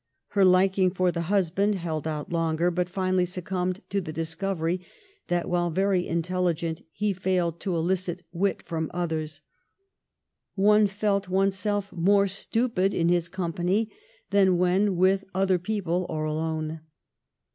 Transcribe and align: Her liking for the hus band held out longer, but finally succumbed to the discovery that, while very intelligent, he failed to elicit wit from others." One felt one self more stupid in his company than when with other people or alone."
Her 0.29 0.43
liking 0.43 0.89
for 0.89 1.11
the 1.11 1.21
hus 1.29 1.51
band 1.51 1.75
held 1.75 2.07
out 2.07 2.31
longer, 2.33 2.71
but 2.71 2.89
finally 2.89 3.23
succumbed 3.23 3.83
to 3.91 4.01
the 4.01 4.11
discovery 4.11 4.81
that, 5.27 5.47
while 5.47 5.69
very 5.69 6.07
intelligent, 6.07 6.81
he 6.91 7.13
failed 7.13 7.59
to 7.59 7.75
elicit 7.75 8.23
wit 8.31 8.63
from 8.63 8.89
others." 8.95 9.41
One 10.55 10.87
felt 10.87 11.29
one 11.29 11.51
self 11.51 11.91
more 11.93 12.25
stupid 12.27 12.95
in 12.95 13.09
his 13.09 13.29
company 13.29 13.91
than 14.31 14.57
when 14.57 14.95
with 14.95 15.23
other 15.35 15.59
people 15.59 16.07
or 16.09 16.25
alone." 16.25 16.79